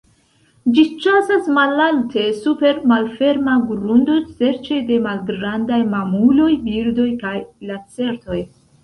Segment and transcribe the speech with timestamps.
[0.75, 7.35] Ĝi ĉasas malalte super malferma grundo serĉe de malgrandaj mamuloj, birdoj kaj
[7.73, 8.41] lacertoj.